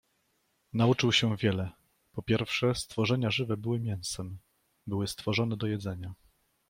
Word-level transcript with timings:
Nauczył 0.73 1.11
się 1.11 1.37
wiele. 1.37 1.71
Po 2.11 2.21
pierwsze, 2.23 2.75
stworzenia 2.75 3.31
żywe 3.31 3.57
były 3.57 3.79
mięsem. 3.79 4.37
Były 4.87 5.07
stworzone 5.07 5.57
do 5.57 5.67
jedzenia. 5.67 6.13